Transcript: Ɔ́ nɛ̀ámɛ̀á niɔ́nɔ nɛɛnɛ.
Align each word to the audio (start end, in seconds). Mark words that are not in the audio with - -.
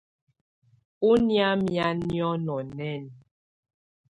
Ɔ́ 1.09 1.15
nɛ̀ámɛ̀á 1.27 1.87
niɔ́nɔ 2.07 2.55
nɛɛnɛ. 2.75 3.11